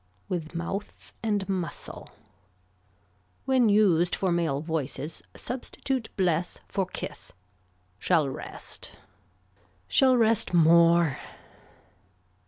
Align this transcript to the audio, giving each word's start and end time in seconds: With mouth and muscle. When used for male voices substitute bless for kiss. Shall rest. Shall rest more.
With 0.27 0.55
mouth 0.55 1.13
and 1.21 1.47
muscle. 1.47 2.09
When 3.45 3.69
used 3.69 4.15
for 4.15 4.31
male 4.31 4.59
voices 4.59 5.21
substitute 5.35 6.09
bless 6.17 6.59
for 6.67 6.87
kiss. 6.87 7.33
Shall 7.99 8.27
rest. 8.27 8.97
Shall 9.87 10.17
rest 10.17 10.55
more. 10.55 11.19